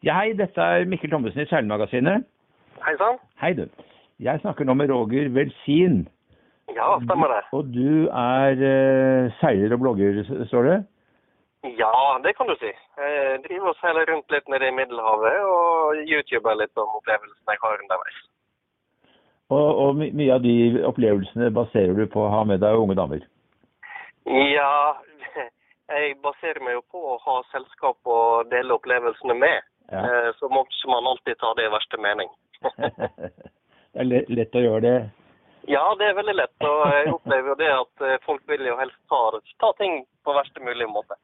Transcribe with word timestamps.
Ja, 0.00 0.14
hei, 0.16 0.30
dette 0.32 0.64
er 0.64 0.86
Mikkel 0.88 1.10
Thommessen 1.12 1.42
i 1.42 1.48
Seilmagasinet. 1.50 2.22
Hei 2.80 2.94
sann. 2.96 3.18
Hei, 3.42 3.50
du. 3.52 3.66
Jeg 4.24 4.40
snakker 4.40 4.64
nå 4.64 4.72
med 4.78 4.88
Roger 4.88 5.28
Velsin. 5.34 6.06
Ja, 6.72 6.94
stemmer 7.02 7.28
det. 7.28 7.42
Og 7.52 7.68
du 7.74 8.06
er 8.08 8.62
uh, 8.64 9.28
seiler 9.42 9.74
og 9.76 9.82
blogger, 9.82 10.22
står 10.48 10.68
det? 10.70 10.78
Ja, 11.76 11.92
det 12.24 12.32
kan 12.38 12.48
du 12.48 12.54
si. 12.62 12.72
Jeg 12.96 13.42
driver 13.44 13.74
og 13.74 13.76
seiler 13.82 14.08
rundt 14.08 14.32
litt 14.32 14.48
nede 14.48 14.70
i 14.70 14.76
Middelhavet 14.78 15.36
og 15.44 16.00
YouTuber 16.06 16.56
litt 16.62 16.80
om 16.80 16.96
opplevelsene 16.96 17.56
jeg 17.56 17.60
har 17.66 17.84
underveis. 17.84 18.20
Og, 19.52 19.68
og 19.84 19.98
my 20.00 20.08
mye 20.16 20.38
av 20.38 20.46
de 20.46 20.54
opplevelsene 20.88 21.50
baserer 21.52 21.92
du 21.98 22.06
på 22.08 22.24
å 22.24 22.32
ha 22.32 22.46
med 22.48 22.64
deg 22.64 22.80
unge 22.80 22.96
damer. 22.96 23.26
Ja, 24.24 24.96
jeg 25.92 26.16
baserer 26.24 26.64
meg 26.64 26.78
jo 26.78 26.86
på 26.88 27.04
å 27.04 27.18
ha 27.26 27.42
selskap 27.50 28.00
og 28.08 28.48
dele 28.54 28.80
opplevelsene 28.80 29.36
med. 29.36 29.68
Ja. 29.90 30.02
Eh, 30.06 30.28
Så 30.38 30.48
må 30.48 30.64
man 30.86 31.06
alltid 31.10 31.38
ta 31.40 31.54
det 31.58 31.66
i 31.66 31.72
verste 31.72 31.98
mening. 32.00 32.28
det 32.78 34.00
er 34.00 34.06
le- 34.06 34.26
lett 34.28 34.54
å 34.54 34.62
gjøre 34.64 34.84
det. 34.84 34.98
Ja, 35.68 35.82
det 35.98 36.06
er 36.08 36.16
veldig 36.18 36.34
lett. 36.38 36.54
Og 36.66 36.80
jeg 36.94 37.12
opplever 37.12 37.52
jo 37.52 37.58
det 37.60 37.70
at 37.74 38.06
eh, 38.06 38.18
folk 38.26 38.42
vil 38.48 38.64
jo 38.70 38.76
helst 38.80 38.98
ta, 39.12 39.20
ta 39.60 39.72
ting 39.80 40.04
på 40.24 40.34
verste 40.36 40.62
mulig 40.64 40.88
måte. 40.88 41.18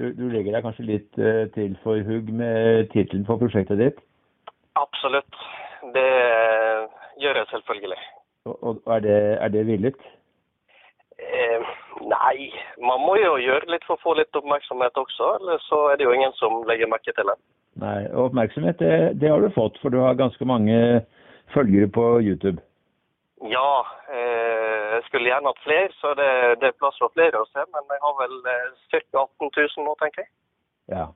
Du, 0.00 0.06
du 0.16 0.26
legger 0.32 0.54
deg 0.56 0.64
kanskje 0.64 0.86
litt 0.88 1.18
eh, 1.20 1.44
til 1.54 1.74
for 1.84 2.00
hugg 2.06 2.30
med 2.32 2.88
tittelen 2.94 3.26
på 3.28 3.36
prosjektet 3.40 3.80
ditt. 3.80 3.98
Absolutt. 4.80 5.36
Det 5.94 6.08
gjør 7.20 7.40
jeg 7.42 7.50
selvfølgelig. 7.52 7.98
Og, 8.48 8.56
og 8.64 8.94
er, 8.96 9.00
det, 9.04 9.16
er 9.44 9.52
det 9.52 9.66
villet? 9.68 9.98
Eh, 11.20 11.64
nei, 12.08 12.48
man 12.80 13.02
må 13.04 13.16
jo 13.20 13.34
gjøre 13.40 13.68
litt 13.72 13.84
for 13.88 13.98
å 13.98 14.04
få 14.04 14.14
litt 14.16 14.36
oppmerksomhet 14.40 14.96
også. 15.00 15.34
Eller 15.40 15.60
så 15.66 15.82
er 15.92 16.00
det 16.00 16.06
jo 16.08 16.14
ingen 16.16 16.32
som 16.38 16.62
legger 16.68 16.88
merke 16.88 17.12
til 17.16 17.28
det. 17.28 17.36
Nei, 17.78 18.08
oppmerksomhet 18.12 18.78
det, 18.82 19.20
det 19.20 19.30
har 19.30 19.40
du 19.40 19.50
fått, 19.54 19.78
for 19.82 19.90
du 19.94 20.00
har 20.02 20.18
ganske 20.18 20.44
mange 20.44 21.04
følgere 21.54 21.88
på 21.88 22.20
YouTube. 22.20 22.58
Ja, 23.46 23.86
eh, 24.12 24.96
jeg 24.96 25.02
skulle 25.06 25.30
gjerne 25.30 25.48
hatt 25.48 25.62
flere, 25.64 25.88
så 26.02 26.12
det, 26.18 26.28
det 26.60 26.68
er 26.68 26.76
plass 26.82 26.98
for 27.00 27.12
flere 27.14 27.40
å 27.40 27.46
se. 27.48 27.62
Men 27.72 27.86
jeg 27.94 28.02
har 28.04 28.16
vel 28.18 28.36
eh, 28.52 28.66
ca. 28.92 29.00
18 29.22 29.52
000 29.56 29.86
nå, 29.86 29.94
tenker 30.02 30.24
jeg. 30.26 30.30
Ja. 30.90 31.06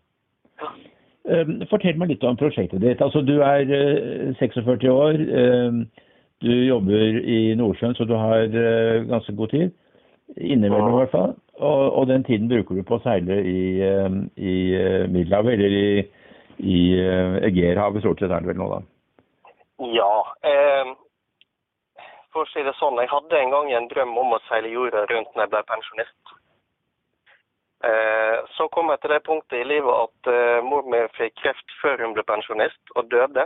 Eh, 1.28 1.52
Fortell 1.70 1.98
meg 2.00 2.14
litt 2.14 2.24
om 2.24 2.36
prosjektet 2.40 2.80
ditt. 2.80 3.02
Altså, 3.04 3.20
du 3.26 3.40
er 3.42 3.68
eh, 3.68 4.34
46 4.40 4.88
år. 4.94 5.20
eh, 5.20 6.02
Du 6.44 6.50
jobber 6.50 7.20
i 7.24 7.54
Nordsjøen, 7.56 7.94
så 7.96 8.04
du 8.04 8.14
har 8.18 8.42
eh, 8.44 9.04
ganske 9.08 9.32
god 9.36 9.48
tid. 9.52 9.70
Innimellom 10.36 10.92
i 10.94 10.98
hvert 11.02 11.12
fall. 11.12 11.34
Og, 11.54 11.92
og 11.98 12.06
den 12.10 12.24
tiden 12.24 12.48
bruker 12.50 12.74
du 12.74 12.82
på 12.82 12.96
å 12.98 13.02
seile 13.04 13.38
i, 13.46 13.80
eh, 13.84 14.16
i 14.36 14.56
eh, 14.74 15.04
Middelhavet, 15.12 15.54
eller 15.54 15.76
i, 15.78 16.04
i 16.58 16.80
Egerhavet 16.98 17.48
Egeerhavet 17.50 18.04
stort 18.04 18.22
sett 18.22 18.32
er 18.32 18.44
det 18.44 18.52
vel 18.52 18.60
nå, 18.60 18.68
da. 18.70 18.80
Ja. 19.94 20.12
Eh, 20.46 20.92
for 22.34 22.44
å 22.44 22.50
si 22.50 22.62
det 22.66 22.74
sånn, 22.78 22.98
jeg 22.98 23.10
hadde 23.10 23.38
en 23.38 23.52
gang 23.54 23.72
en 23.72 23.90
drøm 23.90 24.16
om 24.18 24.34
å 24.34 24.42
seile 24.48 24.72
jorda 24.72 25.04
rundt 25.10 25.34
når 25.34 25.44
jeg 25.44 25.52
ble 25.54 25.62
pensjonist. 25.70 26.34
Eh, 27.84 28.38
så 28.56 28.68
kom 28.72 28.88
jeg 28.90 29.02
til 29.02 29.12
det 29.12 29.20
punktet 29.26 29.60
i 29.60 29.68
livet 29.68 29.92
at 30.06 30.32
eh, 30.32 30.62
mor 30.64 30.86
mi 30.88 31.02
fikk 31.18 31.34
kreft 31.42 31.76
før 31.82 32.00
hun 32.00 32.14
ble 32.16 32.24
pensjonist 32.26 32.94
og 32.96 33.10
døde. 33.12 33.44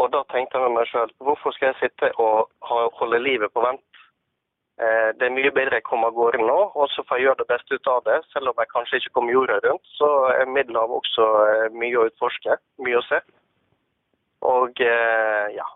Og 0.00 0.10
da 0.14 0.22
tenkte 0.32 0.58
jeg 0.58 0.66
med 0.66 0.76
meg 0.78 0.90
sjøl, 0.90 1.12
hvorfor 1.20 1.54
skal 1.54 1.70
jeg 1.70 1.80
sitte 1.80 2.10
og 2.22 2.50
holde 3.00 3.20
livet 3.22 3.52
på 3.52 3.62
vent? 3.64 3.84
Eh, 4.80 5.08
det 5.20 5.26
er 5.26 5.34
mye 5.34 5.50
bedre 5.52 5.76
jeg 5.76 5.84
kommer 5.84 6.08
av 6.08 6.16
gårde 6.16 6.38
nå, 6.40 6.58
og 6.72 6.86
så 6.94 7.02
får 7.04 7.18
jeg 7.18 7.26
gjøre 7.26 7.42
det 7.42 7.48
beste 7.50 7.76
ut 7.76 7.88
av 7.92 7.98
det. 8.06 8.16
Selv 8.32 8.52
om 8.52 8.62
jeg 8.62 8.70
kanskje 8.70 9.00
ikke 9.00 9.12
kommer 9.18 9.34
jorda 9.34 9.58
rundt, 9.66 9.90
så 9.98 10.08
er 10.32 10.48
Middelhavet 10.48 11.02
også 11.02 11.26
eh, 11.48 11.66
mye 11.82 11.98
å 12.00 12.06
utforske, 12.08 12.56
mye 12.86 13.00
å 13.00 13.04
se. 13.04 13.18
Og 14.48 14.80
eh, 14.86 15.50
ja, 15.58 15.68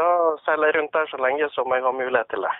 da 0.00 0.08
seiler 0.46 0.72
jeg 0.72 0.78
rundt 0.78 0.96
der 0.96 1.12
så 1.12 1.20
lenge 1.20 1.50
som 1.52 1.76
jeg 1.76 1.84
har 1.84 1.98
mulighet 2.00 2.32
til 2.32 2.48
det. 2.48 2.54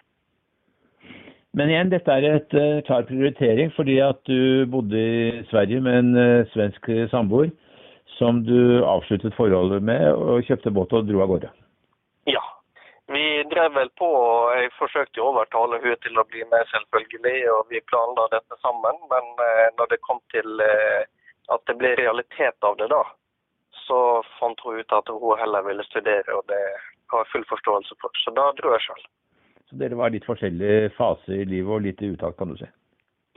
Men 1.57 1.71
igjen, 1.71 1.95
dette 1.95 2.13
er 2.13 2.29
et 2.29 2.55
klar 2.85 3.05
prioritering 3.09 3.71
fordi 3.77 4.01
at 4.03 4.21
du 4.27 4.67
bodde 4.69 4.99
i 5.01 5.43
Sverige 5.53 5.81
med 5.87 6.01
en 6.03 6.49
svensk 6.51 6.91
samboer 7.13 7.53
som 8.19 8.43
du 8.45 8.83
avsluttet 8.83 9.37
forholdet 9.39 9.87
med 9.87 10.11
og 10.13 10.43
kjøpte 10.51 10.75
båt 10.75 10.93
og 10.99 11.07
dro 11.07 11.23
av 11.23 11.31
gårde. 11.31 11.53
Drev 13.55 13.75
vel 13.79 13.91
på, 14.01 14.07
og 14.07 14.55
jeg 14.59 14.71
forsøkte 14.75 15.23
å 15.23 15.29
overtale 15.31 15.79
hun 15.83 15.99
til 16.03 16.19
å 16.19 16.25
bli 16.27 16.43
med, 16.51 16.67
selvfølgelig, 16.73 17.43
og 17.55 17.71
vi 17.71 17.83
planla 17.91 18.27
dette 18.33 18.59
sammen. 18.65 18.99
Men 19.13 19.29
eh, 19.45 19.69
når 19.79 19.93
det 19.93 20.01
kom 20.07 20.19
til 20.35 20.63
eh, 20.65 21.05
at 21.55 21.63
det 21.71 21.77
ble 21.79 21.93
realitet 22.01 22.67
av 22.67 22.75
det, 22.81 22.89
da, 22.91 23.03
så 23.87 23.99
fant 24.41 24.61
hun 24.67 24.81
ut 24.81 24.97
at 24.99 25.13
hun 25.13 25.39
heller 25.39 25.67
ville 25.69 25.87
studere, 25.87 26.35
og 26.35 26.43
det 26.51 26.63
har 27.13 27.23
jeg 27.23 27.33
full 27.33 27.47
forståelse 27.53 27.99
for. 28.03 28.23
Så 28.25 28.35
da 28.35 28.49
dro 28.59 28.73
jeg 28.75 28.87
sjøl. 28.89 29.05
Så 29.71 29.79
dere 29.81 29.99
var 30.01 30.13
litt 30.15 30.27
forskjellige 30.29 30.91
faser 30.99 31.45
i 31.45 31.47
livet 31.49 31.77
og 31.77 31.85
litt 31.87 32.03
i 32.03 32.11
uttak, 32.15 32.37
kan 32.41 32.51
du 32.51 32.59
si. 32.59 32.71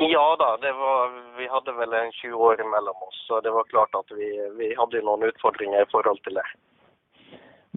Ja 0.01 0.25
da, 0.37 0.51
det 0.61 0.73
var, 0.77 1.13
vi 1.37 1.47
hadde 1.49 1.73
vel 1.73 1.93
en 1.97 2.11
20 2.13 2.41
år 2.49 2.61
mellom 2.69 3.05
oss, 3.07 3.21
så 3.27 3.39
det 3.41 3.53
var 3.53 3.69
klart 3.71 3.95
at 3.97 4.11
vi, 4.13 4.27
vi 4.59 4.73
hadde 4.77 5.01
noen 5.05 5.25
utfordringer 5.29 5.81
i 5.81 5.89
forhold 5.93 6.21
til 6.25 6.37
det. 6.37 6.45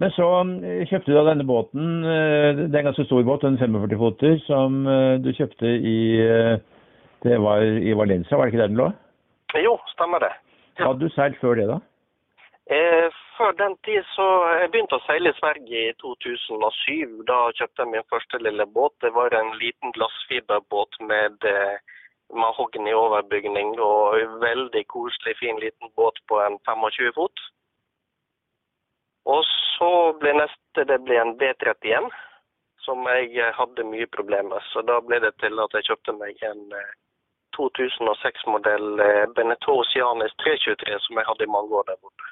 Men 0.01 0.13
så 0.15 0.27
eh, 0.65 0.83
kjøpte 0.89 1.11
du 1.11 1.17
da 1.17 1.27
denne 1.29 1.45
båten, 1.45 2.01
eh, 2.01 2.57
det 2.57 2.71
er 2.73 2.81
en 2.81 2.89
ganske 2.89 3.05
stor 3.05 3.23
båt, 3.27 3.45
en 3.45 3.59
45-foter, 3.61 4.39
som 4.47 4.81
eh, 4.89 5.19
du 5.21 5.29
kjøpte 5.37 5.75
i 5.77 5.97
eh, 6.25 6.55
det 7.21 7.37
var 7.37 7.61
i 7.61 7.93
Valencia, 7.93 8.37
var 8.37 8.49
det 8.49 8.53
ikke 8.53 8.63
der 8.63 8.71
den 8.71 8.81
lå? 8.81 8.89
Jo, 9.61 9.75
stemmer 9.93 10.23
det. 10.23 10.31
Ja. 10.79 10.87
Hadde 10.87 11.05
du 11.05 11.13
seilt 11.13 11.37
før 11.41 11.59
det, 11.59 11.67
da? 11.69 11.77
Eh, 12.71 13.07
før 13.37 13.51
den 13.59 13.75
tid 13.85 14.05
så 14.15 14.25
Jeg 14.61 14.69
begynte 14.71 14.97
å 14.97 15.03
seile 15.05 15.31
i 15.31 15.37
Sverige 15.37 15.79
i 15.89 15.93
2007. 16.01 17.21
Da 17.29 17.39
kjøpte 17.57 17.83
jeg 17.83 17.91
min 17.91 18.09
første 18.13 18.39
lille 18.41 18.65
båt. 18.65 18.93
Det 19.03 19.11
var 19.13 19.35
en 19.35 19.51
liten 19.61 19.93
glassfiberbåt 19.97 20.97
med 21.11 21.49
eh, 21.51 21.77
mahogni 22.33 22.93
overbygning 22.95 23.75
og 23.79 24.21
en 24.21 24.37
veldig 24.41 24.85
koselig, 24.93 25.35
fin 25.41 25.59
liten 25.59 25.91
båt 25.99 26.21
på 26.31 26.39
en 26.45 26.57
25 26.69 27.11
fot. 27.17 27.45
Og 29.29 29.45
så 29.45 29.91
ble 30.21 30.33
neste 30.39 30.85
det 30.89 30.97
ble 31.05 31.19
en 31.21 31.35
B31, 31.37 32.09
som 32.85 33.05
jeg 33.13 33.35
eh, 33.37 33.53
hadde 33.57 33.85
mye 33.85 34.07
problemer 34.15 34.55
med. 34.55 34.67
Så 34.73 34.81
da 34.87 34.97
ble 35.05 35.21
det 35.21 35.35
til 35.43 35.59
at 35.61 35.77
jeg 35.77 35.91
kjøpte 35.91 36.17
meg 36.17 36.41
en 36.47 36.63
eh, 36.77 36.93
2006-modell 37.57 39.03
eh, 39.05 39.25
Beneteau 39.35 39.81
Oceanis 39.83 40.33
323 40.43 40.99
som 41.05 41.19
jeg 41.19 41.29
hadde 41.29 41.45
i 41.45 41.53
mange 41.55 41.77
år 41.77 41.85
der 41.89 41.99
borte. 42.01 42.31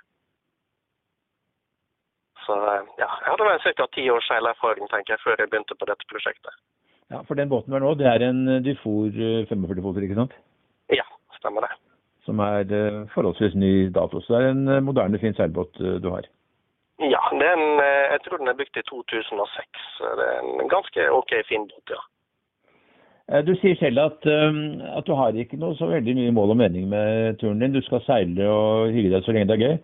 Så 2.47 2.57
eh, 2.57 2.89
ja, 3.03 3.09
jeg 3.21 3.29
hadde 3.29 3.49
vel 3.51 3.63
ca. 3.67 3.89
ti 3.93 4.09
års 4.09 4.29
seilerfaring 4.31 4.89
tenker 4.89 5.15
jeg, 5.15 5.23
før 5.25 5.37
jeg 5.37 5.51
begynte 5.51 5.77
på 5.77 5.89
dette 5.91 6.09
prosjektet. 6.09 6.57
Ja, 7.09 7.21
For 7.25 7.37
den 7.37 7.49
båten 7.49 7.69
du 7.69 7.77
har 7.77 7.85
nå, 7.85 7.93
det 7.99 8.09
er 8.09 8.25
en 8.29 8.41
eh, 8.47 8.63
Dufour 8.65 9.13
45-foter, 9.51 10.07
ikke 10.07 10.17
sant? 10.23 10.33
Ja, 10.93 11.05
stemmer 11.37 11.65
det. 11.65 11.71
Som 12.25 12.41
er 12.45 12.65
eh, 12.65 12.99
forholdsvis 13.13 13.55
ny 13.57 13.89
dato. 13.93 14.21
Så 14.21 14.33
det 14.33 14.41
er 14.41 14.53
en 14.53 14.67
eh, 14.67 14.83
moderne, 14.85 15.21
fin 15.21 15.35
seilbåt 15.37 15.79
eh, 15.81 15.97
du 16.03 16.09
har. 16.13 16.27
Ja, 16.99 17.21
en, 17.31 17.79
eh, 17.79 18.11
jeg 18.11 18.21
tror 18.25 18.37
den 18.41 18.51
er 18.51 18.57
bygd 18.59 18.77
i 18.77 18.83
2006. 18.89 19.83
Det 20.19 20.25
er 20.25 20.39
en 20.43 20.71
ganske 20.71 21.11
OK 21.15 21.31
fin 21.47 21.67
båt, 21.69 21.93
ja. 21.95 22.01
Eh, 23.31 23.45
Du 23.45 23.53
sier 23.55 23.75
selv 23.79 23.99
at, 23.99 24.25
eh, 24.25 24.51
at 24.97 25.07
du 25.07 25.13
har 25.15 25.31
ikke 25.31 25.59
noe 25.61 25.77
så 25.79 25.87
veldig 25.87 26.15
mye 26.17 26.33
mål 26.35 26.55
og 26.55 26.57
mening 26.57 26.89
med 26.89 27.39
turen 27.39 27.59
din. 27.59 27.73
Du 27.73 27.81
skal 27.81 28.03
seile 28.03 28.49
og 28.49 28.91
hygge 28.91 29.13
deg 29.13 29.23
så 29.23 29.31
lenge 29.31 29.47
det 29.47 29.57
er 29.57 29.65
gøy. 29.67 29.77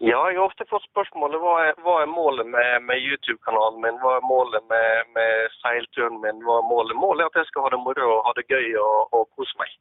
Ja, 0.00 0.20
jeg 0.28 0.36
har 0.36 0.44
ofte 0.44 0.66
fått 0.68 0.84
spørsmålet 0.90 1.40
hva 1.40 1.54
er, 1.70 1.78
hva 1.80 2.02
er 2.02 2.10
målet 2.12 2.46
med, 2.46 2.82
med 2.84 3.00
YouTube-kanalen 3.00 3.80
min? 3.80 3.96
Hva 4.02 4.18
er 4.18 4.28
målet 4.28 4.62
med, 4.68 5.08
med 5.16 5.56
seilturen 5.62 6.20
min? 6.20 6.42
Hva 6.44 6.60
er 6.60 6.68
målet? 6.68 6.98
Målet 7.00 7.24
er 7.24 7.32
at 7.32 7.40
jeg 7.40 7.48
skal 7.48 7.64
ha 7.64 7.72
det 7.72 7.80
moro 7.80 8.10
og 8.18 8.28
ha 8.28 8.36
det 8.36 8.44
gøy 8.52 8.76
og, 8.82 9.08
og 9.16 9.24
kose 9.38 9.56
meg. 9.62 9.72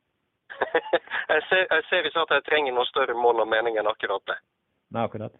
jeg, 1.33 1.41
ser, 1.49 1.67
jeg 1.67 1.83
ser 1.89 2.07
ikke 2.07 2.23
at 2.23 2.33
jeg 2.37 2.47
trenger 2.47 2.77
noe 2.77 2.87
større 2.87 3.17
mål 3.19 3.43
og 3.43 3.51
mening 3.51 3.75
enn 3.75 3.91
akkurat 3.91 4.23
det. 4.31 4.39
Nei, 4.95 5.03
akkurat. 5.03 5.35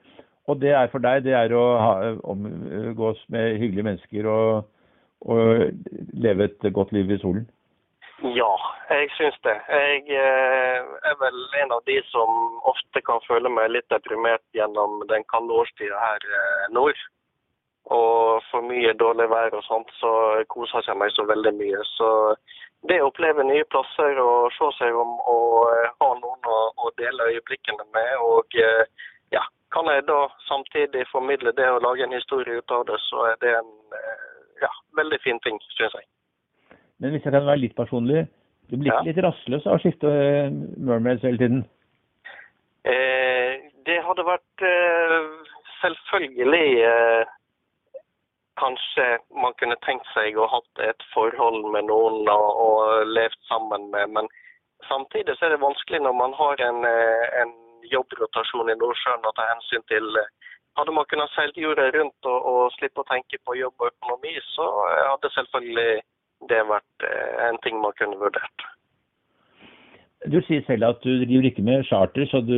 Og 0.48 0.62
det 0.62 0.72
er 0.78 0.88
for 0.92 1.02
deg, 1.02 1.24
det 1.26 1.34
er 1.34 1.54
å 1.58 1.66
ha, 1.82 1.94
omgås 2.24 3.22
med 3.34 3.58
hyggelige 3.58 3.88
mennesker 3.88 4.28
og, 4.30 4.68
og 5.26 5.70
leve 6.14 6.50
et 6.50 6.68
godt 6.74 6.94
liv 6.94 7.10
i 7.12 7.22
solen. 7.22 7.48
Ja, 8.24 8.52
jeg 8.90 9.10
syns 9.18 9.36
det. 9.44 9.56
Jeg 9.70 10.06
eh, 10.08 10.78
er 11.10 11.16
vel 11.20 11.40
en 11.62 11.74
av 11.76 11.82
de 11.90 11.98
som 12.08 12.30
ofte 12.64 13.02
kan 13.04 13.20
føle 13.28 13.50
meg 13.52 13.74
litt 13.74 13.90
deprimert 13.92 14.44
gjennom 14.56 15.02
den 15.10 15.26
kalde 15.34 15.58
årstida 15.62 16.00
her 16.00 16.28
eh, 16.40 16.70
nord. 16.78 17.02
Og 17.92 18.42
for 18.50 18.66
mye 18.66 18.96
dårlig 18.98 19.28
vær 19.30 19.58
og 19.58 19.66
sånt, 19.68 19.92
så 20.00 20.12
koser 20.50 20.88
jeg 20.88 20.98
meg 21.02 21.12
så 21.14 21.26
veldig 21.28 21.54
mye. 21.60 21.84
Så 21.98 22.10
det 22.90 23.02
å 23.02 23.10
oppleve 23.12 23.46
nye 23.46 23.68
plasser 23.74 24.22
og 24.22 24.54
se 24.56 24.72
seg 24.80 24.96
om 24.96 25.18
og 25.20 25.60
eh, 25.74 25.92
ha 26.00 26.10
noen 26.22 26.50
å, 26.56 26.94
dele 27.02 27.34
øyeblikkene 27.34 27.90
med, 27.92 28.12
og 28.24 28.56
ja, 29.34 29.44
kan 29.76 29.90
jeg 29.92 30.06
da 30.08 30.20
samtidig 30.48 31.04
formidle 31.12 31.52
det 31.58 31.68
og 31.76 31.82
lage 31.84 32.04
en 32.08 32.16
historie 32.16 32.58
ut 32.62 32.72
av 32.72 32.86
det, 32.88 32.98
så 33.10 33.28
er 33.32 33.36
det 33.44 33.52
en 33.60 33.72
eh, 34.00 34.26
ja, 34.64 34.72
veldig 35.00 35.20
fin 35.24 35.40
ting, 35.44 35.60
syns 35.76 35.98
jeg. 36.00 36.08
Men 37.00 37.12
hvis 37.12 37.26
jeg 37.28 37.36
kan 37.36 37.46
være 37.46 37.60
litt 37.66 37.76
personlig, 37.76 38.26
du 38.72 38.78
blir 38.78 38.90
ikke 38.92 39.02
Ja. 39.04 39.08
litt 39.12 39.24
rastløs 39.26 39.66
av 39.68 39.76
å 39.78 39.82
skifte 39.84 40.08
eh, 40.10 40.54
mermaids 40.90 41.26
hele 41.28 41.38
tiden? 41.42 41.66
Eh, 42.88 43.60
det 43.86 44.00
hadde 44.08 44.26
vært 44.26 44.64
eh, 44.74 45.28
selvfølgelig 45.82 46.70
eh, 46.92 47.34
Kanskje 48.56 49.06
man 49.36 49.52
kunne 49.60 49.76
tenkt 49.84 50.08
seg 50.16 50.38
å 50.40 50.46
hatt 50.48 50.80
et 50.80 51.04
forhold 51.12 51.66
med 51.74 51.90
noen 51.90 52.22
og, 52.32 52.46
og 52.66 53.10
levd 53.12 53.36
sammen 53.50 53.90
med, 53.92 54.14
men 54.16 54.30
samtidig 54.88 55.36
så 55.36 55.50
er 55.50 55.56
det 55.58 55.66
vanskelig 55.66 56.00
når 56.06 56.16
man 56.16 56.32
har 56.40 56.64
en, 56.64 56.80
eh, 56.88 57.26
en 57.42 57.52
jobbrotasjon 57.92 58.72
i 58.72 58.78
Nordsjøen 58.80 59.28
å 59.28 59.34
ta 59.38 59.48
hensyn 59.54 59.86
til. 59.92 60.08
Hadde 60.80 60.96
man 60.96 61.08
kunnet 61.12 61.32
seilt 61.34 61.58
jorda 61.60 61.90
rundt 61.96 62.30
og, 62.30 62.48
og 62.52 62.62
slippe 62.76 63.04
å 63.04 63.10
tenke 63.10 63.40
på 63.48 63.58
jobb 63.60 63.76
og 63.80 63.92
økonomi, 63.94 64.36
så 64.54 64.70
hadde 65.12 65.32
selvfølgelig 65.36 66.02
det 66.52 66.64
vært 66.70 67.06
en 67.48 67.60
ting 67.64 67.78
man 67.82 67.96
kunne 68.00 68.20
vurdert. 68.20 68.66
Du 70.32 70.40
sier 70.48 70.66
selv 70.66 70.88
at 70.90 71.06
du 71.06 71.22
driver 71.22 71.48
ikke 71.48 71.64
med 71.64 71.86
charter, 71.88 72.26
så 72.28 72.42
du, 72.42 72.58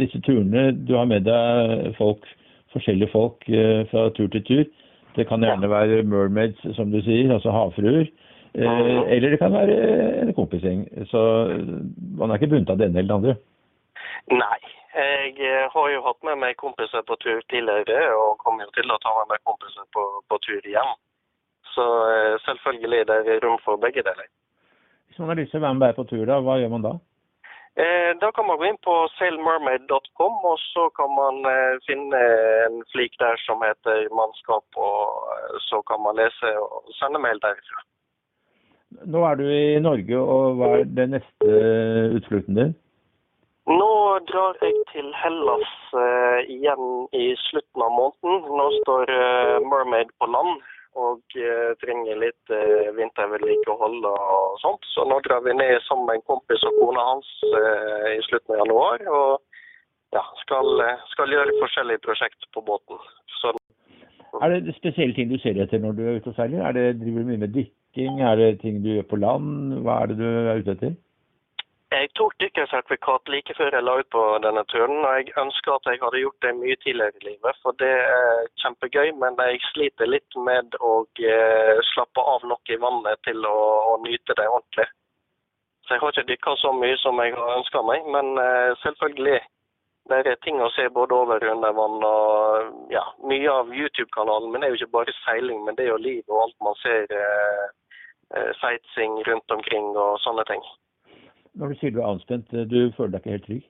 disse 0.00 0.18
turene 0.26 0.72
Du 0.74 0.96
har 0.98 1.06
med 1.06 1.24
deg 1.28 1.94
folk, 1.96 2.26
forskjellige 2.74 3.12
folk 3.14 3.48
fra 3.92 4.08
tur 4.16 4.28
til 4.34 4.44
tur. 4.44 4.64
Det 5.16 5.26
kan 5.26 5.42
gjerne 5.42 5.70
være 5.70 6.02
mermaids, 6.06 6.60
som 6.76 6.92
du 6.92 7.00
sier, 7.02 7.32
altså 7.34 7.54
havfruer. 7.54 8.06
Eh, 8.54 9.12
eller 9.14 9.30
det 9.30 9.38
kan 9.38 9.52
være 9.52 9.76
en 10.22 10.34
kompisgjeng. 10.34 10.84
Så 11.10 11.20
man 12.18 12.30
er 12.30 12.38
ikke 12.38 12.52
bundet 12.54 12.70
av 12.72 12.78
det 12.78 12.88
ene 12.88 13.02
eller 13.02 13.08
det 13.08 13.18
andre. 13.18 13.34
Nei. 14.32 14.60
Jeg 14.98 15.68
har 15.72 15.90
jo 15.92 16.00
hatt 16.04 16.24
med 16.26 16.40
meg 16.42 16.56
kompiser 16.58 17.04
på 17.06 17.16
tur 17.22 17.40
tidligere, 17.52 18.08
og 18.16 18.40
kommer 18.42 18.66
jo 18.66 18.72
til 18.76 18.90
å 18.90 18.98
ta 19.02 19.12
med 19.20 19.34
meg 19.34 19.44
kompiser 19.46 19.86
på, 19.94 20.04
på 20.28 20.38
tur 20.46 20.58
igjen. 20.64 20.96
Så 21.74 21.84
selvfølgelig 22.46 23.04
det 23.06 23.18
er 23.34 23.44
rom 23.44 23.60
for 23.64 23.80
begge 23.80 24.02
deler. 24.02 24.26
Hvis 25.06 25.20
man 25.22 25.30
har 25.30 25.38
lyst 25.38 25.54
til 25.54 25.60
å 25.60 25.66
være 25.66 25.76
med 25.76 25.86
deg 25.86 26.00
på 26.00 26.06
tur, 26.10 26.24
da, 26.28 26.40
hva 26.44 26.58
gjør 26.58 26.74
man 26.74 26.86
da? 26.88 26.94
Eh, 27.78 28.12
da 28.20 28.32
kan 28.34 28.46
man 28.46 28.58
gå 28.58 28.66
inn 28.66 28.80
på 28.82 28.94
sailmermaid.com, 29.18 30.38
og 30.50 30.56
så 30.72 30.88
kan 30.98 31.12
man 31.14 31.36
eh, 31.46 31.76
finne 31.86 32.22
en 32.66 32.80
flik 32.90 33.14
der 33.22 33.38
som 33.44 33.62
heter 33.62 34.08
mannskap, 34.18 34.66
og 34.74 35.28
eh, 35.36 35.60
så 35.68 35.78
kan 35.86 36.02
man 36.02 36.18
lese 36.18 36.50
og 36.58 36.90
sende 36.98 37.20
mail 37.22 37.38
derifra. 37.44 37.84
Nå 39.14 39.22
er 39.28 39.38
du 39.38 39.44
i 39.46 39.78
Norge, 39.84 40.18
og 40.18 40.58
hva 40.58 40.72
er 40.80 40.90
den 40.98 41.14
neste 41.14 41.54
utflukten 42.18 42.58
din? 42.58 42.74
Nå 43.68 43.92
drar 44.30 44.56
jeg 44.64 44.76
til 44.94 45.08
Hellas 45.20 45.72
uh, 45.92 46.40
igjen 46.48 46.84
i 47.12 47.24
slutten 47.42 47.82
av 47.84 47.90
måneden. 47.92 48.46
Nå 48.56 48.66
står 48.78 49.10
uh, 49.12 49.56
Mermaid 49.60 50.08
på 50.16 50.28
land 50.32 50.62
og 50.96 51.36
uh, 51.36 51.74
trenger 51.82 52.16
litt 52.22 52.54
vintervedlikehold 52.96 54.06
og 54.08 54.56
sånt. 54.62 54.88
Så 54.94 55.04
nå 55.04 55.18
drar 55.26 55.44
vi 55.44 55.52
ned 55.58 55.82
sammen 55.84 56.08
med 56.08 56.16
en 56.16 56.24
kompis 56.30 56.64
og 56.64 56.78
kona 56.80 57.04
hans 57.10 57.28
i 58.16 58.22
slutten 58.24 58.56
av 58.56 58.62
januar. 58.62 59.04
Og 59.04 60.16
ja, 60.16 60.24
skal, 60.40 60.80
skal 61.12 61.34
gjøre 61.36 61.58
forskjellige 61.60 62.02
prosjekt 62.06 62.48
på 62.56 62.64
båten. 62.64 63.04
Så, 63.42 63.52
er 64.40 64.54
det 64.54 64.78
spesielle 64.78 65.12
ting 65.12 65.28
du 65.28 65.36
ser 65.42 65.60
etter 65.60 65.84
når 65.84 65.98
du 65.98 66.02
er 66.06 66.16
ute 66.16 66.32
og 66.32 66.40
seiler? 66.40 66.64
Er 66.64 66.72
det, 66.72 66.86
driver 67.02 67.20
du 67.20 67.34
mye 67.34 67.44
med 67.44 67.52
dykking? 67.52 68.24
Er 68.24 68.40
det 68.40 68.48
ting 68.64 68.80
du 68.80 68.94
gjør 68.94 69.10
på 69.12 69.20
land? 69.20 69.76
Hva 69.84 70.00
er 70.02 70.10
det 70.14 70.18
du 70.22 70.26
er 70.26 70.64
ute 70.64 70.74
etter? 70.78 70.96
Jeg 71.88 72.08
tok 72.18 72.34
dykkersertifikat 72.42 73.30
like 73.32 73.54
før 73.56 73.72
jeg 73.72 73.84
la 73.84 73.94
ut 74.00 74.08
på 74.12 74.22
denne 74.44 74.60
turen, 74.68 74.98
og 75.08 75.12
jeg 75.16 75.32
ønsker 75.42 75.72
at 75.72 75.86
jeg 75.88 76.00
hadde 76.02 76.20
gjort 76.20 76.42
det 76.44 76.50
mye 76.58 76.76
tidligere 76.82 77.16
i 77.16 77.26
livet. 77.28 77.60
For 77.62 77.76
det 77.80 77.88
er 77.88 78.48
kjempegøy, 78.62 79.12
men 79.22 79.38
jeg 79.40 79.60
sliter 79.70 80.10
litt 80.10 80.36
med 80.48 80.76
å 80.84 80.92
eh, 81.32 81.78
slappe 81.94 82.24
av 82.34 82.44
nok 82.50 82.72
i 82.74 82.76
vannet 82.82 83.22
til 83.24 83.40
å, 83.48 83.60
å 83.92 83.94
nyte 84.04 84.36
det 84.36 84.44
ordentlig. 84.50 84.84
Så 85.86 85.94
jeg 85.96 86.02
har 86.02 86.12
ikke 86.12 86.28
dykka 86.28 86.54
så 86.60 86.72
mye 86.76 86.98
som 87.00 87.22
jeg 87.24 87.32
har 87.38 87.54
ønska 87.54 87.82
meg, 87.90 88.10
men 88.16 88.36
eh, 88.42 88.72
selvfølgelig. 88.82 89.38
Det 90.12 90.18
er 90.24 90.36
ting 90.44 90.60
å 90.60 90.68
se 90.72 90.84
både 90.92 91.16
over 91.16 91.40
og 91.44 91.54
under 91.54 91.72
vann. 91.78 92.04
og 92.04 92.92
ja, 92.92 93.06
Mye 93.32 93.54
av 93.62 93.72
YouTube-kanalen 93.72 94.52
min 94.52 94.64
er 94.64 94.74
jo 94.74 94.82
ikke 94.82 94.96
bare 94.98 95.16
seiling, 95.22 95.64
men 95.64 95.80
det 95.80 95.86
er 95.86 95.94
jo 95.94 96.04
liv 96.04 96.20
og 96.28 96.42
alt 96.42 96.58
man 96.68 96.76
ser. 96.84 97.08
Eh, 97.22 97.64
eh 98.36 98.52
sightseeing 98.60 99.16
rundt 99.24 99.56
omkring 99.56 99.96
og 99.96 100.20
sånne 100.20 100.44
ting. 100.52 100.60
Når 101.58 101.72
du 101.72 101.80
sier 101.80 101.90
du 101.94 102.00
er 102.00 102.12
anspent, 102.12 102.54
du 102.70 102.80
føler 102.96 103.16
deg 103.16 103.20
ikke 103.20 103.34
helt 103.34 103.46
trygg? 103.48 103.66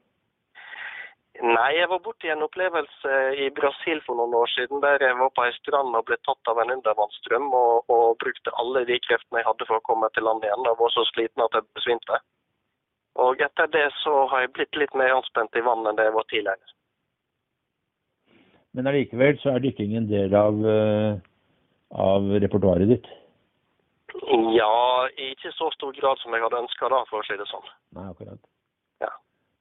Nei, 1.38 1.68
jeg 1.78 1.86
var 1.86 2.00
borti 2.02 2.30
en 2.32 2.42
opplevelse 2.42 3.18
i 3.38 3.46
Brasil 3.54 4.00
for 4.02 4.18
noen 4.18 4.32
år 4.34 4.48
siden 4.56 4.80
der 4.82 5.04
jeg 5.06 5.14
var 5.20 5.30
på 5.36 5.44
ei 5.46 5.52
strand 5.54 5.94
og 5.94 6.08
ble 6.08 6.16
tatt 6.26 6.50
av 6.50 6.58
en 6.58 6.72
undervannsstrøm 6.74 7.46
og, 7.54 7.92
og, 7.94 8.16
brukte 8.18 8.54
alle 8.58 8.82
de 8.88 8.98
kreftene 9.04 9.38
jeg 9.38 9.46
hadde 9.46 9.68
for 9.68 9.78
å 9.78 9.86
komme 9.86 10.10
til 10.16 10.26
land 10.26 10.42
igjen. 10.42 10.66
Jeg 10.66 10.80
var 10.80 10.90
så 10.94 11.04
sliten 11.12 11.44
at 11.44 11.54
jeg 11.54 11.68
besvimte. 11.78 12.18
Og 13.22 13.44
etter 13.46 13.70
det 13.70 13.86
så 14.00 14.16
har 14.32 14.44
jeg 14.44 14.52
blitt 14.56 14.80
litt 14.82 14.98
mer 14.98 15.14
anspent 15.14 15.54
i 15.54 15.62
vannet 15.62 15.92
enn 15.92 16.00
det 16.00 16.08
jeg 16.08 16.16
var 16.18 16.28
tidligere. 16.32 16.74
Men 18.74 18.90
allikevel 18.90 19.38
så 19.38 19.54
er 19.54 19.62
dykking 19.62 19.94
en 19.98 20.10
del 20.10 20.34
av, 20.38 20.58
av 22.08 22.30
repertoaret 22.42 22.90
ditt? 22.90 23.06
Ja, 24.28 25.08
i 25.16 25.32
ikke 25.32 25.52
så 25.56 25.70
stor 25.72 25.92
grad 25.96 26.20
som 26.20 26.34
jeg 26.34 26.44
hadde 26.44 26.60
ønska, 26.60 26.88
for 27.08 27.22
å 27.22 27.26
si 27.26 27.36
det 27.38 27.46
sånn. 27.48 27.68
Nei, 27.96 28.06
akkurat. 28.10 28.40
Ja. 29.00 29.12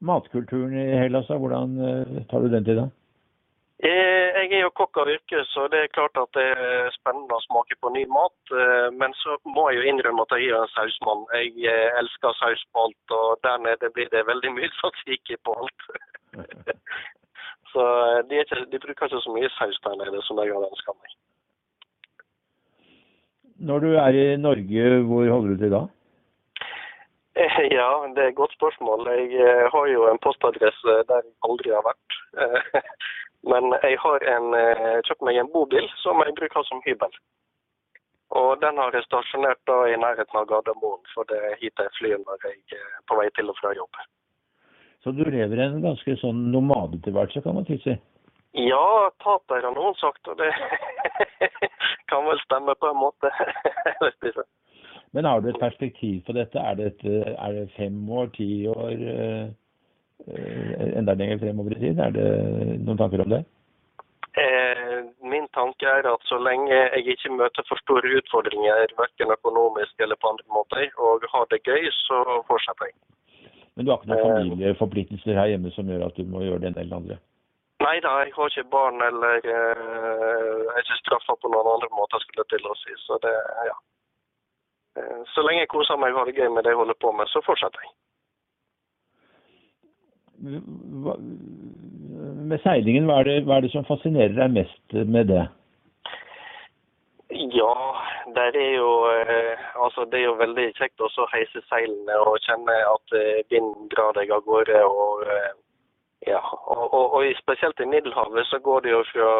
Matkulturen 0.04 0.76
i 0.76 0.88
Hellas, 1.00 1.30
hvordan 1.32 1.78
uh, 1.80 2.24
tar 2.32 2.44
du 2.44 2.52
den 2.52 2.68
til 2.68 2.82
deg? 2.82 2.96
Eh, 3.86 4.28
jeg 4.34 4.50
er 4.58 4.64
jo 4.64 4.72
kokk 4.74 4.98
av 5.04 5.10
yrke, 5.14 5.44
så 5.52 5.68
det 5.70 5.84
er 5.84 5.92
klart 5.94 6.18
at 6.18 6.32
det 6.34 6.46
er 6.50 6.88
spennende 6.96 7.38
å 7.38 7.44
smake 7.44 7.78
på 7.78 7.92
ny 7.94 8.08
mat. 8.10 8.34
Eh, 8.50 8.88
men 8.98 9.14
så 9.20 9.36
må 9.46 9.68
jeg 9.70 9.84
jo 9.84 9.92
innrømme 9.92 10.26
at 10.26 10.34
jeg 10.34 10.50
er 10.50 10.64
en 10.64 10.72
sausmann. 10.74 11.28
Jeg 11.38 11.76
elsker 12.02 12.34
saus 12.40 12.64
på 12.74 12.88
alt, 12.88 13.14
og 13.20 13.38
der 13.46 13.62
nede 13.62 13.92
blir 13.94 14.10
det 14.10 14.26
veldig 14.26 14.56
mye 14.56 14.72
tzatziki 14.80 15.38
på 15.46 15.54
alt. 15.62 15.88
så 17.72 17.86
de, 18.26 18.42
ikke, 18.42 18.66
de, 18.66 18.82
bruker 18.82 19.12
ikke 19.12 19.22
så 19.28 19.38
mye 19.38 19.54
saus 19.60 19.78
der 19.86 20.02
nede 20.02 20.26
som 20.26 20.42
jeg 20.42 20.58
hadde 20.58 20.72
ønska 20.74 20.98
meg. 20.98 21.14
Når 23.60 23.80
du 23.80 23.88
er 23.98 24.18
i 24.18 24.26
Norge, 24.38 24.90
hvor 25.10 25.30
holder 25.30 25.54
du 25.54 25.58
til 25.62 25.72
da? 25.74 25.86
Ja, 27.78 27.90
det 28.16 28.24
er 28.24 28.30
et 28.32 28.36
godt 28.42 28.54
spørsmål. 28.58 29.08
Jeg 29.08 29.70
har 29.74 29.86
jo 29.94 30.08
en 30.10 30.22
postadresse 30.26 30.94
der 31.10 31.24
jeg 31.26 31.34
aldri 31.48 31.74
har 31.74 31.86
vært. 31.86 32.20
Men 33.52 33.74
jeg 33.84 33.98
har 34.04 34.26
en, 34.36 34.48
kjøpt 35.08 35.26
meg 35.26 35.38
en 35.42 35.52
bobil 35.54 35.86
som 36.04 36.22
jeg 36.26 36.36
bruker 36.40 36.66
som 36.68 36.82
hybel. 36.86 37.14
Og 38.36 38.62
den 38.62 38.78
har 38.82 38.92
jeg 38.96 39.06
stasjonert 39.08 39.62
da 39.70 39.78
i 39.88 40.00
nærheten 40.00 40.40
av 40.40 40.48
Gardermoen, 40.50 41.04
for 41.14 41.30
det 41.30 41.38
er 41.48 41.60
hit 41.62 41.80
jeg 41.80 41.94
flyr 42.00 42.18
når 42.26 42.44
jeg 42.50 42.80
er 42.80 42.88
på 43.08 43.16
vei 43.20 43.30
til 43.38 43.54
og 43.54 43.56
fra 43.62 43.72
jobb. 43.78 44.02
Så 45.04 45.14
du 45.16 45.24
lever 45.24 45.62
en 45.64 45.80
ganske 45.86 46.18
sånn 46.20 46.50
nomadetilværelse, 46.52 47.44
kan 47.46 47.56
man 47.56 47.70
si? 47.70 47.96
Ja, 48.58 49.12
taper 49.22 49.62
har 49.62 49.74
noen 49.76 49.94
sagt, 50.00 50.28
og 50.28 50.40
det 50.40 50.50
kan 52.10 52.26
vel 52.26 52.40
stemme 52.42 52.74
på 52.82 52.90
en 52.90 52.98
måte. 52.98 53.30
Men 55.16 55.26
har 55.30 55.42
du 55.42 55.52
et 55.52 55.60
perspektiv 55.62 56.24
på 56.26 56.34
dette? 56.34 56.60
Er 56.60 56.80
det, 56.80 56.88
et, 56.96 57.36
er 57.38 57.54
det 57.54 57.68
fem 57.76 58.00
år, 58.10 58.32
ti 58.34 58.50
år, 58.68 59.04
eh, 59.14 59.46
enda 60.98 61.14
lenger 61.14 61.40
fremover 61.44 61.78
i 61.78 61.84
tid? 61.86 62.02
Er 62.02 62.18
det 62.18 62.28
noen 62.82 62.98
tanker 62.98 63.24
om 63.24 63.36
det? 63.36 63.44
Eh, 64.42 64.98
min 65.22 65.48
tanke 65.54 65.86
er 65.90 66.10
at 66.10 66.26
så 66.30 66.42
lenge 66.42 66.74
jeg 66.74 67.06
ikke 67.14 67.34
møter 67.38 67.66
for 67.70 67.82
store 67.82 68.18
utfordringer, 68.20 68.90
verken 68.98 69.38
økonomisk 69.38 70.02
eller 70.02 70.18
på 70.18 70.34
andre 70.34 70.50
måter, 70.54 70.90
og 70.98 71.30
har 71.32 71.48
det 71.54 71.64
gøy, 71.66 71.90
så 72.04 72.26
fortsetter 72.50 72.90
jeg. 72.90 72.98
Men 73.78 73.86
du 73.86 73.94
har 73.94 74.02
ikke 74.02 74.16
noen 74.16 74.38
familieforpliktelser 74.42 75.38
her 75.38 75.54
hjemme 75.54 75.72
som 75.78 75.90
gjør 75.90 76.10
at 76.10 76.18
du 76.18 76.26
må 76.26 76.42
gjøre 76.42 76.66
det 76.66 76.74
ene 76.74 76.86
eller 76.86 77.02
andre? 77.04 77.18
Nei 77.86 78.00
da, 78.02 78.12
jeg 78.26 78.34
har 78.34 78.50
ikke 78.50 78.70
barn 78.74 79.02
eller 79.06 79.44
uh, 79.46 80.62
jeg 80.66 80.74
er 80.74 80.82
ikke 80.82 81.02
straffa 81.04 81.36
på 81.38 81.52
noen 81.54 81.68
andre 81.76 81.90
måter, 81.94 82.24
skulle 82.24 82.42
jeg 82.42 82.56
til 82.56 82.66
å 82.66 82.74
si. 82.80 82.96
Så 83.04 83.20
det, 83.22 83.34
ja. 83.70 83.76
Uh, 84.98 85.22
så 85.34 85.44
lenge 85.46 85.62
jeg 85.62 85.70
koser 85.76 86.00
meg 86.02 86.16
og 86.16 86.24
har 86.24 86.32
det 86.32 86.40
gøy 86.40 86.50
med 86.56 86.66
det 86.66 86.74
jeg 86.74 86.80
holder 86.80 86.98
på 87.04 87.12
med, 87.14 87.30
så 87.30 87.44
fortsetter 87.46 87.86
jeg. 87.86 87.94
Hva, 91.06 91.14
med 92.50 92.66
seilingen, 92.66 93.06
hva 93.10 93.20
er, 93.22 93.30
det, 93.30 93.38
hva 93.46 93.60
er 93.60 93.68
det 93.68 93.72
som 93.76 93.86
fascinerer 93.86 94.34
deg 94.40 94.58
mest 94.58 94.98
med 95.14 95.30
det? 95.30 95.46
Ja, 97.54 97.78
det 98.34 98.48
er 98.56 98.74
jo 98.80 98.90
uh, 99.06 99.70
altså 99.86 100.10
det 100.10 100.24
er 100.24 100.28
jo 100.32 100.42
veldig 100.42 100.68
kjekt 100.82 101.06
å 101.06 101.30
heise 101.30 101.62
seilene 101.70 102.18
og 102.26 102.42
kjenne 102.50 102.82
at 102.90 103.18
vinden 103.54 103.86
drar 103.94 104.18
deg 104.18 104.34
av 104.34 104.46
gårde. 104.50 104.82
og 104.82 105.66
ja, 106.28 106.42
og, 106.44 106.94
og, 106.94 107.14
og, 107.18 107.28
spesielt 107.40 107.80
i 107.80 107.88
Middelhavet 107.90 108.48
så 108.50 108.60
går 108.60 108.82
det 108.86 108.92
jo 108.92 109.04
fra, 109.12 109.32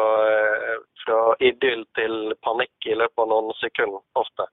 fra 1.04 1.18
idyll 1.40 1.84
til 1.98 2.34
panikk 2.44 2.88
i 2.88 2.96
løpet 2.96 3.24
av 3.24 3.30
noen 3.32 3.52
sekunder 3.60 4.00
ofte. 4.18 4.48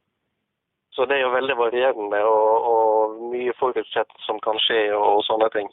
Så 0.96 1.06
det 1.06 1.18
er 1.18 1.26
jo 1.26 1.34
veldig 1.34 1.58
varierende 1.60 2.22
og, 2.24 2.68
og 2.72 3.16
mye 3.34 3.54
forutsett 3.60 4.14
som 4.28 4.40
kan 4.44 4.60
skje 4.64 4.88
og, 4.96 5.24
sånne 5.28 5.50
ting. 5.56 5.68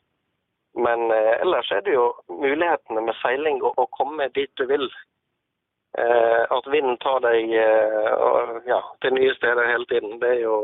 Men 0.75 1.11
eh, 1.14 1.35
ellers 1.45 1.71
er 1.71 1.83
det 1.87 1.95
jo 1.95 2.09
mulighetene 2.33 3.04
med 3.07 3.19
seiling 3.21 3.61
å 3.62 3.87
komme 3.99 4.31
dit 4.35 4.50
du 4.59 4.64
vil. 4.71 4.88
Eh, 5.99 6.42
at 6.57 6.71
vinden 6.73 6.97
tar 7.04 7.21
deg 7.23 7.52
eh, 7.52 8.54
ja, 8.66 8.81
til 9.04 9.14
nye 9.14 9.35
steder 9.37 9.69
hele 9.69 9.87
tiden, 9.90 10.16
det 10.23 10.31
er 10.38 10.40
jo 10.47 10.57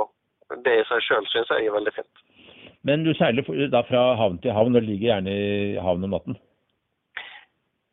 det 0.64 0.78
i 0.80 0.86
seg 0.88 1.04
sjøl 1.04 1.28
syns 1.28 1.52
jeg 1.52 1.68
er 1.68 1.76
veldig 1.76 1.92
fint. 1.98 2.24
Men 2.86 3.04
du 3.04 3.12
seiler 3.18 3.42
da 3.72 3.82
fra 3.88 4.02
havn 4.20 4.38
til 4.42 4.54
havn 4.54 4.76
og 4.78 4.84
ligger 4.86 5.12
gjerne 5.12 5.34
i 5.34 5.76
havn 5.82 6.04
om 6.06 6.14
natten? 6.14 6.38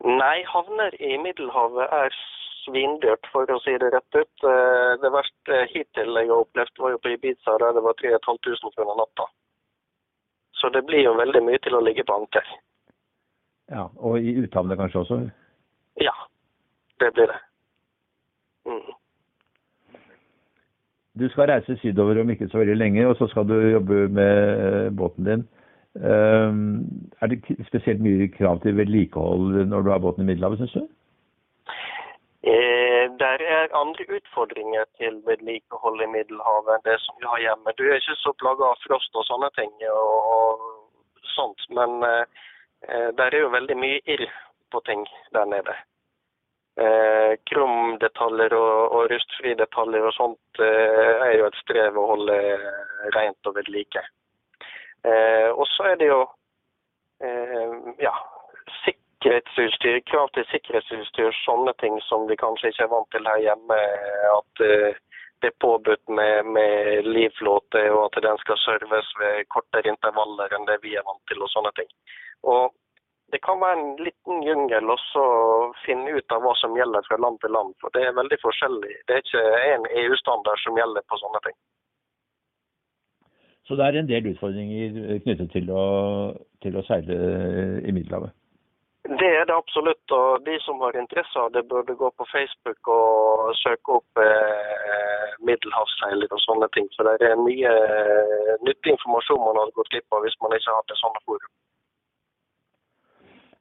Nei, 0.06 0.44
havner 0.46 0.94
i 1.02 1.16
Middelhavet 1.18 1.90
er 2.00 2.18
svindyrt, 2.66 3.26
for 3.34 3.50
å 3.50 3.58
si 3.64 3.74
det 3.82 3.90
rett 3.94 4.18
ut. 4.18 4.46
Eh, 4.46 4.92
det 5.02 5.12
verste 5.14 5.62
hittil 5.72 6.20
jeg 6.20 6.30
har 6.30 6.44
opplevd, 6.44 6.78
var 6.82 6.94
jo 6.94 7.02
på 7.02 7.16
Ibiza, 7.16 7.58
der 7.62 7.74
det 7.78 7.84
var 7.86 7.98
3500 8.02 8.76
kroner 8.76 9.00
natta. 9.02 9.28
Så 10.60 10.70
det 10.74 10.86
blir 10.86 11.06
jo 11.06 11.16
veldig 11.18 11.42
mye 11.46 11.62
til 11.64 11.78
å 11.78 11.84
ligge 11.84 12.06
på 12.06 12.18
anker. 12.20 12.54
Ja, 13.74 13.88
Og 13.98 14.22
i 14.22 14.36
uthavnet 14.44 14.78
kanskje 14.78 15.02
også? 15.02 15.18
Ja, 16.02 16.14
det 17.02 17.12
blir 17.14 17.32
det. 17.34 17.40
Mm. 18.70 18.94
Du 21.20 21.30
skal 21.30 21.48
reise 21.50 21.78
sydover 21.80 22.22
om 22.22 22.30
ikke 22.30 22.50
så 22.52 22.60
veldig 22.60 22.76
lenge, 22.78 23.08
og 23.08 23.16
så 23.16 23.28
skal 23.32 23.48
du 23.48 23.56
jobbe 23.56 24.08
med 24.12 24.92
båten 25.00 25.26
din. 25.26 25.46
Um, 25.96 26.84
er 27.22 27.32
det 27.32 27.68
spesielt 27.68 28.02
mye 28.04 28.28
krav 28.28 28.60
til 28.62 28.76
vedlikehold 28.78 29.66
når 29.72 29.82
du 29.82 29.90
har 29.92 30.02
båten 30.04 30.26
i 30.26 30.28
Middelhavet, 30.28 30.60
syns 30.60 30.76
du? 30.76 30.88
Eh, 32.44 33.06
der 33.24 33.38
er 33.56 33.78
andre 33.82 34.04
utfordringer 34.18 34.84
til 35.00 35.14
vedlikehold 35.30 36.04
i 36.04 36.12
Middelhavet 36.16 36.76
enn 36.76 36.84
det 36.90 36.98
som 37.06 37.16
vi 37.22 37.26
har 37.32 37.40
hjemme. 37.46 37.74
Du 37.80 37.84
er 37.88 37.96
ikke 38.02 38.18
så 38.22 38.34
plaga 38.42 38.68
av 38.74 38.84
frost 38.84 39.16
og 39.16 39.26
sånne 39.30 39.50
ting, 39.56 39.72
og, 39.88 40.28
og 40.36 41.24
sånt, 41.38 41.64
men 41.80 42.04
eh, 42.12 42.26
eh 42.92 43.10
der 43.18 43.32
er 43.32 43.46
jo 43.46 43.56
veldig 43.56 43.78
mye 43.86 44.04
irr 44.14 44.28
på 44.72 44.84
ting 44.90 45.08
der 45.34 45.48
nede. 45.56 45.74
Eh, 46.76 47.34
krumdetaljer 47.48 48.52
og, 48.58 48.96
og 48.98 49.06
rustfrie 49.08 49.56
detaljer 49.56 50.10
og 50.10 50.12
sånt 50.12 50.60
eh, 50.60 51.22
er 51.24 51.38
jo 51.40 51.46
et 51.48 51.60
strev 51.62 51.96
å 51.96 52.10
holde 52.10 52.36
rent 53.16 53.48
og 53.48 53.56
ved 53.56 53.70
like. 53.72 54.04
Eh, 55.08 55.50
og 55.54 55.64
så 55.72 55.92
er 55.94 56.02
det 56.02 56.10
jo 56.10 56.20
eh, 57.24 57.78
ja, 58.04 58.12
sikkerhetsutstyr, 58.82 60.02
krav 60.12 60.34
til 60.36 60.48
sikkerhetsutstyr, 60.52 61.32
sånne 61.46 61.72
ting 61.80 61.96
som 62.10 62.28
vi 62.28 62.36
kanskje 62.44 62.74
ikke 62.74 62.88
er 62.90 62.94
vant 62.98 63.12
til 63.16 63.32
her 63.32 63.44
hjemme. 63.48 63.82
At 64.36 64.68
eh, 64.68 65.00
det 65.40 65.54
er 65.54 65.60
påbudt 65.64 66.04
med, 66.10 66.52
med 66.58 67.08
livflåte, 67.08 67.86
og 67.96 68.10
at 68.10 68.24
den 68.28 68.44
skal 68.44 68.60
serves 68.66 69.16
ved 69.22 69.46
kortere 69.54 69.96
intervaller 69.96 70.52
enn 70.58 70.68
det 70.68 70.82
vi 70.84 70.96
er 71.00 71.08
vant 71.08 71.24
til, 71.32 71.40
og 71.40 71.52
sånne 71.56 71.72
ting. 71.80 71.88
Og 72.44 72.74
det 73.34 73.42
kan 73.44 73.58
være 73.62 73.78
en 73.80 73.96
liten 74.06 74.44
jungel 74.46 74.92
å 74.94 74.98
finne 75.86 76.14
ut 76.18 76.36
av 76.36 76.44
hva 76.46 76.54
som 76.62 76.76
gjelder 76.78 77.06
fra 77.08 77.18
land 77.22 77.40
til 77.42 77.56
land. 77.58 77.74
For 77.82 77.94
det 77.96 78.06
er 78.06 78.20
veldig 78.20 78.38
forskjellig. 78.44 78.94
Det 79.08 79.16
er 79.16 79.24
ikke 79.24 79.44
en 79.74 79.88
EU-standard 80.04 80.62
som 80.62 80.78
gjelder 80.78 81.08
på 81.10 81.20
sånne 81.24 81.42
ting. 81.48 81.58
Så 83.66 83.76
det 83.76 83.86
er 83.86 84.00
en 84.00 84.10
del 84.10 84.30
utfordringer 84.30 85.22
knyttet 85.26 85.52
til 85.56 85.72
å, 85.74 85.86
til 86.62 86.78
å 86.78 86.86
seile 86.86 87.16
i 87.82 87.94
Middelhavet? 87.96 88.36
Det 89.06 89.32
er 89.40 89.46
det 89.50 89.58
absolutt. 89.58 90.06
Og 90.18 90.46
de 90.46 90.60
som 90.62 90.82
har 90.86 90.98
interesse 90.98 91.40
av 91.42 91.52
det, 91.54 91.66
burde 91.70 91.98
gå 91.98 92.10
på 92.18 92.26
Facebook 92.30 92.90
og 92.94 93.58
søke 93.58 94.00
opp 94.00 94.22
eh, 94.22 95.34
middelhavsseiler 95.50 96.30
og 96.30 96.42
sånne 96.46 96.70
ting. 96.78 96.90
For 96.96 97.10
det 97.10 97.30
er 97.30 97.42
mye 97.42 97.74
eh, 97.74 98.56
nyttig 98.66 98.96
informasjon 98.96 99.46
man 99.46 99.62
hadde 99.62 99.78
gått 99.78 99.94
glipp 99.94 100.18
av 100.18 100.26
hvis 100.26 100.38
man 100.46 100.58
ikke 100.58 100.78
hadde 100.78 101.02
sånne 101.02 101.26
forum. 101.26 101.54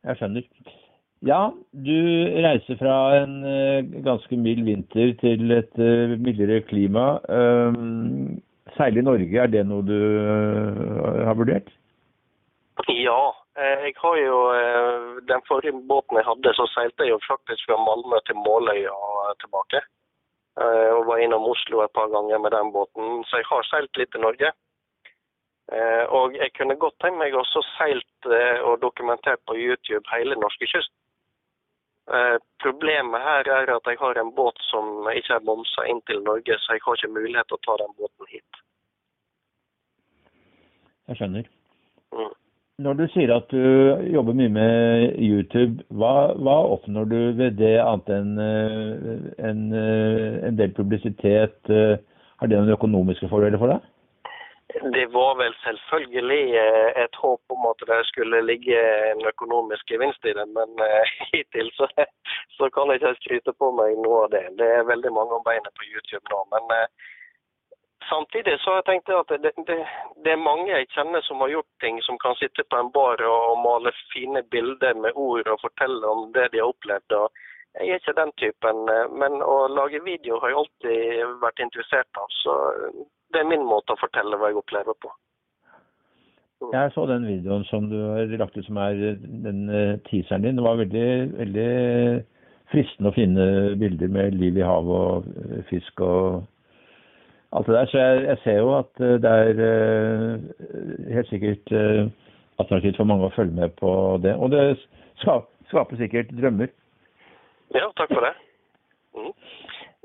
Jeg 0.04 0.18
skjønner. 0.20 0.49
Ja, 1.25 1.49
du 1.73 2.00
reiser 2.44 2.76
fra 2.76 2.96
en 3.23 3.38
uh, 3.46 4.02
ganske 4.04 4.37
mild 4.37 4.66
vinter 4.66 5.14
til 5.23 5.54
et 5.56 5.78
uh, 5.80 6.18
mildere 6.20 6.61
klima. 6.68 7.14
Um, 7.28 8.42
i 8.75 9.04
Norge, 9.06 9.38
er 9.38 9.49
det 9.49 9.62
noe 9.64 9.87
du 9.87 9.94
uh, 9.94 11.25
har 11.25 11.38
vurdert? 11.38 11.73
Ja. 12.90 13.23
Jeg 13.54 13.92
har 14.02 14.16
jo 14.18 14.38
Den 15.30 15.42
forrige 15.46 15.78
båten 15.87 16.16
jeg 16.18 16.26
hadde, 16.26 16.50
så 16.58 16.64
seilte 16.73 17.04
jeg 17.06 17.12
jo 17.12 17.20
faktisk 17.23 17.68
fra 17.68 17.76
Malmö 17.78 18.18
til 18.26 18.34
Måløya 18.34 18.96
tilbake. 19.44 19.78
Og 20.96 21.06
var 21.06 21.23
innom 21.23 21.46
Oslo 21.52 21.84
et 21.84 21.94
par 21.94 22.11
ganger 22.11 22.42
med 22.42 22.50
den 22.50 22.73
båten. 22.75 23.23
Så 23.30 23.38
jeg 23.38 23.46
har 23.46 23.68
seilt 23.68 24.00
litt 24.00 24.18
i 24.18 24.25
Norge. 24.25 24.50
Eh, 25.73 26.04
og 26.12 26.35
jeg 26.37 26.50
kunne 26.59 26.76
godt 26.76 26.97
tenkt 27.00 27.18
meg 27.23 27.35
også 27.40 27.62
seilt 27.78 28.28
eh, 28.28 28.61
og 28.68 28.83
dokumentert 28.83 29.40
på 29.49 29.56
YouTube 29.56 30.04
hele 30.12 30.37
norskekysten. 30.37 30.97
Eh, 32.12 32.37
problemet 32.61 33.25
her 33.25 33.49
er 33.49 33.73
at 33.73 33.88
jeg 33.88 33.97
har 34.00 34.21
en 34.21 34.35
båt 34.37 34.61
som 34.68 35.09
ikke 35.09 35.38
er 35.38 35.47
bomsa 35.47 35.87
inn 35.88 36.02
til 36.04 36.21
Norge, 36.26 36.59
så 36.61 36.76
jeg 36.76 36.85
har 36.85 37.00
ikke 37.00 37.16
mulighet 37.16 37.49
til 37.49 37.56
å 37.56 37.64
ta 37.64 37.78
den 37.80 37.97
båten 37.97 38.33
hit. 38.35 38.61
Jeg 41.09 41.21
skjønner. 41.21 41.49
Mm. 42.12 42.35
Når 42.85 42.94
du 42.99 43.04
sier 43.14 43.33
at 43.33 43.49
du 43.54 43.64
jobber 44.12 44.37
mye 44.37 44.52
med 44.52 45.16
YouTube, 45.23 45.85
hva, 45.94 46.35
hva 46.35 46.59
oppnår 46.75 47.09
du 47.09 47.18
ved 47.38 47.56
det 47.56 47.76
annet 47.80 48.11
enn 48.11 48.33
en, 48.42 49.61
en 49.78 50.59
del 50.59 50.75
publisitet? 50.75 51.71
Har 51.71 52.50
det 52.50 52.59
noen 52.59 52.75
økonomiske 52.75 53.30
fordeler 53.30 53.62
for 53.62 53.71
deg? 53.71 53.93
Det 54.66 55.06
var 55.06 55.35
vel 55.37 55.54
selvfølgelig 55.54 56.56
eh, 56.56 57.02
et 57.04 57.16
håp 57.23 57.40
om 57.54 57.66
at 57.68 57.83
det 57.88 57.99
skulle 58.09 58.40
ligge 58.42 58.78
en 59.12 59.26
økonomisk 59.28 59.90
gevinst 59.92 60.25
i 60.25 60.33
det, 60.38 60.47
men 60.56 60.71
uh, 60.80 61.11
hittil 61.33 61.68
så, 61.76 61.88
så, 62.56 62.71
kan 62.75 62.88
jeg 62.88 63.00
ikke 63.00 63.14
skryte 63.21 63.52
på 63.61 63.71
meg 63.76 63.99
noe 64.00 64.25
av 64.25 64.30
det. 64.33 64.44
Det 64.59 64.71
er 64.76 64.88
veldig 64.88 65.12
mange 65.12 65.37
om 65.37 65.44
beinet 65.44 65.76
på 65.78 65.88
YouTube 65.90 66.25
nå. 66.33 66.40
Men 66.54 66.73
uh, 66.73 66.87
samtidig 68.09 68.56
så 68.61 68.73
har 68.73 68.80
jeg 68.80 68.88
tenkt 68.90 69.12
at 69.12 69.35
det, 69.44 69.52
det, 69.68 69.78
det, 70.25 70.33
er 70.33 70.47
mange 70.49 70.71
jeg 70.73 70.88
kjenner 70.97 71.25
som 71.28 71.44
har 71.44 71.52
gjort 71.52 71.73
ting, 71.85 72.00
som 72.09 72.18
kan 72.25 72.38
sitte 72.40 72.64
på 72.64 72.80
en 72.80 72.92
bar 72.97 73.21
og 73.28 73.61
male 73.66 73.92
fine 74.14 74.42
bilder 74.54 74.97
med 74.97 75.12
ord 75.14 75.50
og 75.54 75.61
fortelle 75.66 76.14
om 76.16 76.30
det 76.33 76.49
de 76.54 76.64
har 76.64 76.73
opplevd. 76.73 77.18
og 77.21 77.44
jeg 77.75 77.90
er 77.90 78.00
ikke 78.00 78.21
den 78.21 78.30
typen, 78.38 78.85
men 79.18 79.40
å 79.42 79.66
lage 79.66 79.99
video 80.04 80.38
har 80.40 80.52
jeg 80.52 80.59
alltid 80.61 81.38
vært 81.42 81.62
interessert 81.64 82.21
av. 82.23 82.28
Så 82.38 82.52
det 83.33 83.40
er 83.40 83.49
min 83.49 83.64
måte 83.66 83.95
å 83.95 84.00
fortelle 84.00 84.38
hva 84.38 84.50
jeg 84.50 84.61
opplever 84.61 84.97
på. 85.02 85.11
Mm. 86.62 86.71
Jeg 86.73 86.93
så 86.95 87.07
den 87.07 87.26
videoen 87.26 87.64
som 87.69 87.88
du 87.90 87.97
har 87.99 88.31
lagt 88.38 88.57
ut 88.57 88.66
som 88.66 88.78
er 88.81 88.95
den 89.21 89.69
eh, 89.69 89.99
teaseren 90.09 90.45
din. 90.47 90.57
Det 90.57 90.64
var 90.64 90.81
veldig, 90.81 91.09
veldig 91.38 91.71
fristende 92.73 93.11
å 93.11 93.16
finne 93.16 93.47
bilder 93.81 94.12
med 94.12 94.38
liv 94.40 94.59
i 94.59 94.66
havet 94.66 94.95
og 94.95 95.28
eh, 95.45 95.64
fisk 95.71 96.04
og 96.04 96.45
alt 97.54 97.66
det 97.69 97.76
der. 97.76 97.90
Så 97.90 97.99
jeg, 97.99 98.23
jeg 98.28 98.43
ser 98.45 98.61
jo 98.61 98.73
at 98.78 99.02
eh, 99.02 99.16
det 99.25 99.35
er 99.40 101.16
helt 101.19 101.33
sikkert 101.33 101.75
attraktivt 102.62 103.00
for 103.00 103.11
mange 103.11 103.28
å 103.28 103.35
følge 103.35 103.57
med 103.59 103.75
på 103.81 103.90
det. 104.23 104.37
Og 104.38 104.54
det 104.54 104.64
skaper 105.23 106.00
sikkert 106.00 106.33
drømmer. 106.38 106.71
Ja, 107.75 107.88
takk 107.99 108.12
for 108.14 108.23
det. 108.23 108.35
Mm. 109.14 109.33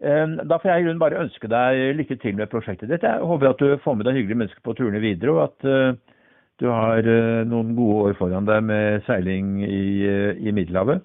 Ehm, 0.01 0.38
da 0.48 0.58
får 0.60 0.72
jeg 0.72 0.82
i 0.82 0.86
grunnen 0.86 1.01
bare 1.01 1.20
ønske 1.25 1.50
deg 1.51 1.98
lykke 1.98 2.15
til 2.22 2.38
med 2.39 2.51
prosjektet 2.51 2.91
ditt. 2.91 3.03
Jeg 3.03 3.27
håper 3.32 3.51
at 3.51 3.60
du 3.60 3.75
får 3.84 3.98
med 4.00 4.08
deg 4.08 4.20
hyggelige 4.20 4.41
mennesker 4.41 4.63
på 4.63 4.75
turene 4.77 5.01
videre, 5.03 5.36
og 5.36 5.41
at 5.50 5.68
uh, 5.68 6.20
du 6.63 6.70
har 6.72 7.03
uh, 7.03 7.44
noen 7.48 7.74
gode 7.75 7.98
år 8.08 8.20
foran 8.20 8.48
deg 8.48 8.63
med 8.70 9.03
seiling 9.10 9.58
i, 9.65 9.82
uh, 10.08 10.32
i 10.39 10.56
Middelhavet. 10.56 11.03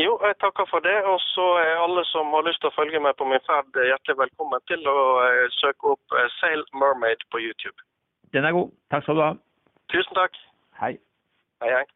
Jo, 0.00 0.16
jeg 0.24 0.38
takker 0.40 0.64
for 0.70 0.80
det. 0.86 0.96
Og 1.12 1.20
så 1.34 1.46
er 1.60 1.84
alle 1.84 2.06
som 2.08 2.32
har 2.32 2.46
lyst 2.48 2.62
til 2.64 2.72
å 2.72 2.76
følge 2.78 3.04
med 3.04 3.18
på 3.20 3.28
min 3.28 3.44
ferd, 3.44 3.68
hjertelig 3.74 4.16
velkommen 4.22 4.64
til 4.70 4.88
å 4.88 4.98
søke 5.60 5.92
opp 5.92 6.20
Sail 6.38 6.64
Mermaid 6.72 7.28
på 7.28 7.42
YouTube. 7.44 7.76
Den 8.32 8.48
er 8.48 8.56
god. 8.56 8.72
Takk 8.94 9.04
skal 9.04 9.20
du 9.20 9.26
ha. 9.26 9.32
Tusen 9.92 10.16
takk. 10.16 10.44
Hei. 10.80 10.94
Hei, 11.60 11.74
hei. 11.74 11.88